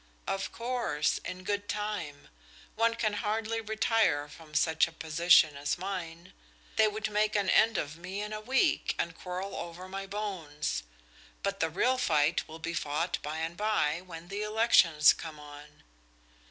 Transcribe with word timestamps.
"Of 0.25 0.51
course, 0.51 1.19
in 1.23 1.43
good 1.43 1.69
time. 1.69 2.29
One 2.75 2.95
can 2.95 3.13
hardly 3.13 3.61
retire 3.61 4.27
from 4.27 4.55
such 4.55 4.87
a 4.87 4.91
position 4.91 5.55
as 5.55 5.77
mine; 5.77 6.33
they 6.75 6.87
would 6.87 7.11
make 7.11 7.35
an 7.35 7.51
end 7.51 7.77
of 7.77 7.97
me 7.97 8.19
in 8.23 8.33
a 8.33 8.41
week 8.41 8.95
and 8.97 9.15
quarrel 9.15 9.55
over 9.55 9.87
my 9.87 10.07
bones. 10.07 10.81
But 11.43 11.59
the 11.59 11.69
real 11.69 11.99
fight 11.99 12.47
will 12.47 12.57
be 12.57 12.73
fought 12.73 13.19
by 13.21 13.37
and 13.41 13.55
by, 13.55 14.01
when 14.03 14.29
the 14.29 14.41
elections 14.41 15.13
come 15.13 15.39
on." 15.39 15.83